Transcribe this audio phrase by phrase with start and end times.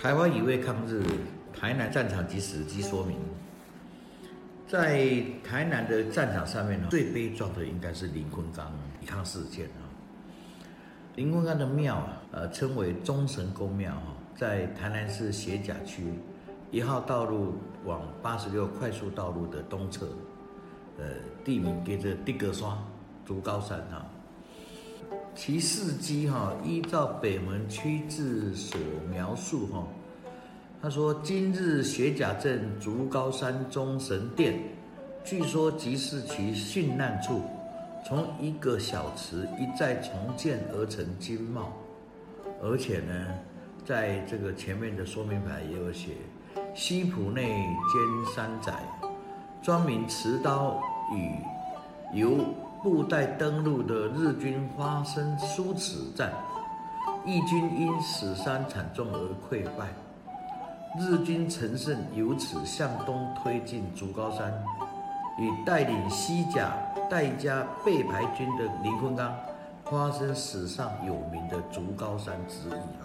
[0.00, 1.04] 台湾一位抗日，
[1.52, 3.18] 台南战场及史迹说明。
[4.66, 9.84] 在台南的战场上面呢，最悲壮的应该是林坤刚抵抗事件啊。
[11.16, 16.04] 林坤刚的庙啊，呃，称为忠神公庙哈，在台南市斜甲区
[16.70, 20.08] 一号道路往八十六快速道路的东侧，
[20.96, 21.04] 呃，
[21.44, 22.70] 地名给着地格山
[23.26, 24.02] 竹高山哈。
[25.34, 28.78] 其事迹哈，依照北门区志所
[29.10, 29.86] 描述哈，
[30.82, 34.60] 他说今日雪甲镇竹高山中神殿，
[35.24, 37.42] 据说即是其殉难处，
[38.06, 41.72] 从一个小池一再重建而成金茂，
[42.62, 43.26] 而且呢，
[43.86, 46.10] 在这个前面的说明牌也有写
[46.74, 48.72] 西浦内兼山仔，
[49.62, 50.78] 专名持刀
[51.14, 52.36] 与由。
[52.82, 56.32] 布袋登陆的日军发生殊死战，
[57.26, 59.88] 义军因死伤惨重而溃败。
[60.98, 64.50] 日军乘胜由此向东推进竹高山，
[65.38, 66.72] 与带领西甲
[67.10, 69.36] 戴家背牌军的林坤刚
[69.84, 73.04] 发生史上有名的竹高山之役啊。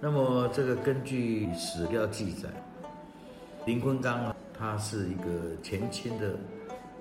[0.00, 2.48] 那么，这个根据史料记载，
[3.66, 5.30] 林坤刚啊，他是一个
[5.62, 6.34] 前清的。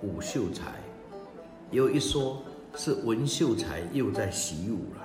[0.05, 0.65] 武秀才，
[1.73, 2.39] 有一说
[2.75, 5.01] 是文秀才又在习武了。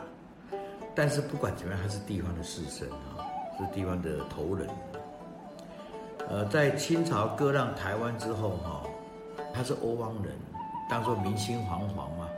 [0.94, 3.24] 但是不管怎么样，他是地方的士绅啊，
[3.56, 4.68] 是地方的头人。
[6.28, 8.82] 呃，在清朝割让台湾之后哈，
[9.54, 10.34] 他是欧汪人，
[10.90, 12.28] 当做民心惶惶嘛。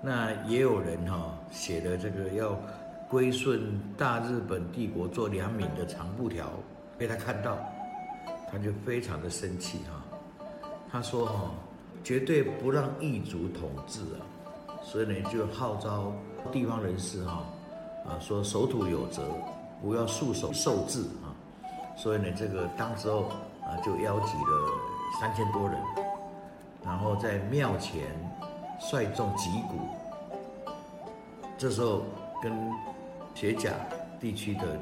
[0.00, 2.56] 那也有人哈写的这个要
[3.08, 6.52] 归顺大日本帝国做良民的长布条，
[6.96, 7.58] 被他看到，
[8.48, 10.04] 他就非常的生气哈。
[10.88, 11.50] 他说哈。
[12.06, 14.22] 绝对不让异族统治啊！
[14.80, 16.12] 所以呢，就号召
[16.52, 17.42] 地方人士哈
[18.06, 19.24] 啊，说守土有责，
[19.82, 21.34] 不要束手受制啊。
[21.96, 23.22] 所以呢，这个当时候
[23.60, 24.72] 啊，就邀集了
[25.20, 25.76] 三千多人，
[26.84, 28.04] 然后在庙前
[28.78, 29.80] 率众击鼓。
[31.58, 32.04] 这时候
[32.40, 32.52] 跟
[33.34, 33.72] 铁甲
[34.20, 34.78] 地区的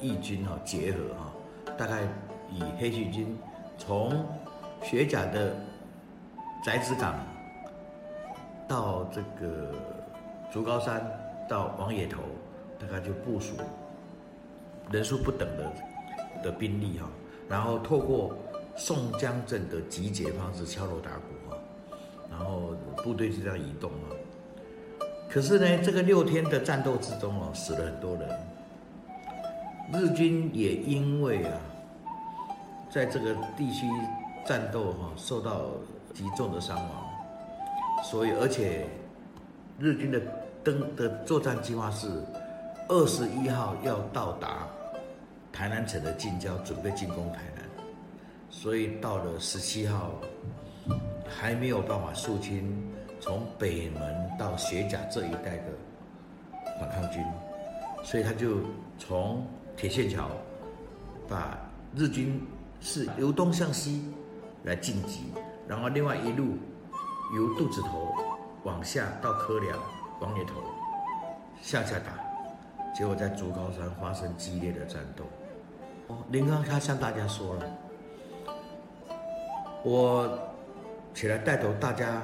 [0.00, 1.32] 义军哈结合哈，
[1.78, 2.02] 大概
[2.50, 3.38] 以黑旗军
[3.78, 4.26] 从
[4.82, 5.54] 雪甲的。
[6.66, 7.14] 宅子港
[8.66, 9.72] 到这个
[10.50, 11.00] 竹高山
[11.48, 12.22] 到王野头，
[12.76, 13.54] 大概就部署
[14.90, 15.72] 人数不等的
[16.42, 17.06] 的兵力哈，
[17.48, 18.34] 然后透过
[18.74, 21.56] 宋江镇的集结方式敲锣打鼓哈，
[22.28, 24.10] 然后部队就这样移动啊。
[25.30, 28.28] 可是呢，这个六天的战斗之中哦，死了很多人，
[29.92, 31.60] 日军也因为啊，
[32.90, 33.86] 在这个地区
[34.44, 35.66] 战斗哈，受到。
[36.16, 38.86] 极重的伤亡，所以而且
[39.78, 40.18] 日军的
[40.64, 42.08] 登的作战计划是
[42.88, 44.66] 二十一号要到达
[45.52, 47.62] 台南城的近郊，准备进攻台南，
[48.48, 50.12] 所以到了十七号
[51.28, 52.82] 还没有办法肃清
[53.20, 55.64] 从北门到雪甲这一带的
[56.80, 57.22] 反抗军，
[58.02, 58.60] 所以他就
[58.98, 60.30] 从铁线桥
[61.28, 61.58] 把
[61.94, 62.40] 日军
[62.80, 64.02] 是由东向西
[64.64, 65.20] 来进击。
[65.68, 66.56] 然后另外一路
[67.34, 68.14] 由肚子头
[68.62, 69.76] 往下到科梁、
[70.20, 70.54] 王爷头
[71.60, 72.12] 向下打，
[72.94, 75.24] 结果在竹高山发生激烈的战斗。
[76.08, 77.62] 哦，林刚他向大家说了
[79.82, 80.38] ：“我
[81.12, 82.22] 起来带头，大家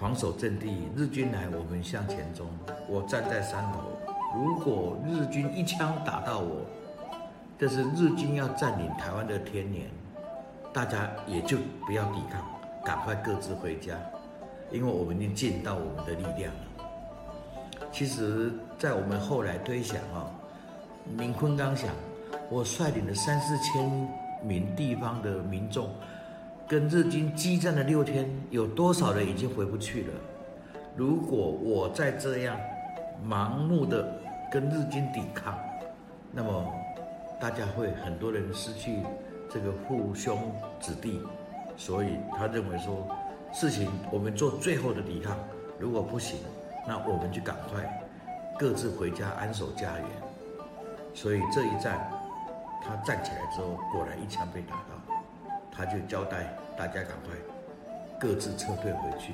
[0.00, 2.48] 防守阵地，日军来我们向前冲。
[2.88, 3.78] 我站在山头，
[4.34, 6.66] 如果日军一枪打到我，
[7.56, 9.88] 这是日军要占领台湾的天年，
[10.72, 12.44] 大家也就不要抵抗。”
[12.84, 13.96] 赶快各自回家，
[14.70, 16.60] 因为我们已经尽到我们的力量了。
[17.92, 20.30] 其实，在我们后来推想啊，
[21.16, 21.90] 林坤刚想，
[22.50, 24.08] 我率领了三四千
[24.42, 25.90] 名地方的民众，
[26.66, 30.14] 跟日军激战了六天，有多少人已经回不去了？
[30.96, 32.58] 如果我再这样
[33.26, 34.20] 盲目的
[34.50, 35.58] 跟日军抵抗，
[36.30, 36.72] 那么
[37.40, 39.02] 大家会很多人失去
[39.50, 41.20] 这个父兄子弟。
[41.76, 43.06] 所以他认为说，
[43.52, 45.36] 事情我们做最后的抵抗，
[45.78, 46.38] 如果不行，
[46.86, 48.02] 那我们就赶快
[48.58, 50.06] 各自回家安守家园。
[51.12, 52.08] 所以这一战，
[52.84, 55.14] 他站起来之后，果然一枪被打到，
[55.72, 57.34] 他就交代大家赶快
[58.20, 59.32] 各自撤退回去。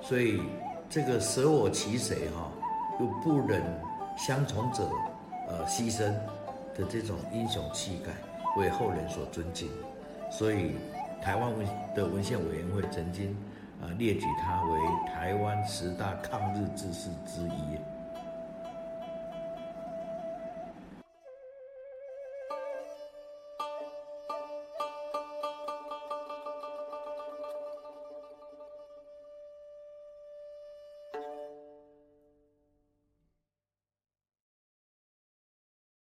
[0.00, 0.42] 所以
[0.88, 2.52] 这个舍我其谁哈，
[3.00, 3.62] 又不忍
[4.16, 4.88] 相从者
[5.48, 6.04] 呃牺牲
[6.74, 8.12] 的这种英雄气概，
[8.60, 9.68] 为后人所尊敬。
[10.30, 10.76] 所以。
[11.26, 13.36] 台湾文的文献委员会曾经
[13.82, 14.78] 啊列举他为
[15.12, 17.95] 台湾十大抗日志士之一。